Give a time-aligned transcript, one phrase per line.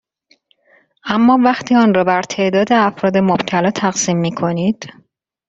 [1.05, 4.91] اما وقتی آن را بر تعداد افراد مبتلا تقسیم میکنید